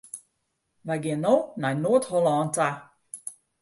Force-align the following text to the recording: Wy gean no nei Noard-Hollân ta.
Wy 0.87 0.97
gean 1.03 1.21
no 1.25 1.35
nei 1.61 1.75
Noard-Hollân 1.81 2.49
ta. 2.55 2.69